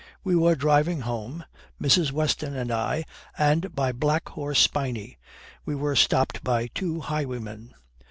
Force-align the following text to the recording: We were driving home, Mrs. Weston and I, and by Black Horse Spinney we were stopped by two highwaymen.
We 0.23 0.35
were 0.35 0.55
driving 0.55 1.01
home, 1.01 1.45
Mrs. 1.79 2.11
Weston 2.11 2.55
and 2.55 2.71
I, 2.71 3.05
and 3.37 3.75
by 3.75 3.91
Black 3.91 4.29
Horse 4.29 4.57
Spinney 4.57 5.19
we 5.63 5.75
were 5.75 5.95
stopped 5.95 6.43
by 6.43 6.71
two 6.73 7.01
highwaymen. 7.01 7.75